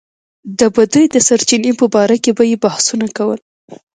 د 0.59 0.61
بدۍ 0.75 1.05
د 1.11 1.15
سرچينې 1.27 1.71
په 1.79 1.85
باره 1.93 2.17
کې 2.23 2.31
به 2.37 2.43
يې 2.51 2.57
بحثونه 2.63 3.07
کول. 3.17 3.39